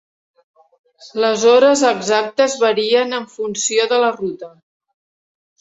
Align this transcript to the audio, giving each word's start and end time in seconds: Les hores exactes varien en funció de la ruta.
Les 1.23 1.43
hores 1.51 1.83
exactes 1.91 2.57
varien 2.63 3.15
en 3.21 3.29
funció 3.37 3.89
de 3.93 4.01
la 4.07 4.11
ruta. 4.21 4.51